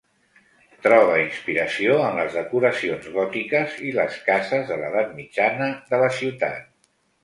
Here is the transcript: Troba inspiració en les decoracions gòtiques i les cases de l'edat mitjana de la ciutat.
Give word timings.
Troba 0.85 1.17
inspiració 1.23 1.99
en 2.07 2.17
les 2.21 2.39
decoracions 2.39 3.07
gòtiques 3.19 3.79
i 3.93 3.97
les 4.01 4.21
cases 4.33 4.69
de 4.75 4.83
l'edat 4.85 5.17
mitjana 5.23 5.73
de 5.95 6.05
la 6.07 6.15
ciutat. 6.23 6.71